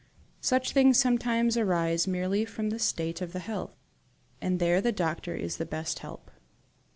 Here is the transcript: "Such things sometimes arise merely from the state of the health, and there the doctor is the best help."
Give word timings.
"Such 0.39 0.71
things 0.71 0.97
sometimes 0.97 1.55
arise 1.57 2.07
merely 2.07 2.43
from 2.43 2.71
the 2.71 2.79
state 2.79 3.21
of 3.21 3.33
the 3.33 3.39
health, 3.39 3.75
and 4.41 4.57
there 4.57 4.81
the 4.81 4.91
doctor 4.91 5.35
is 5.35 5.57
the 5.57 5.63
best 5.67 5.99
help." 5.99 6.31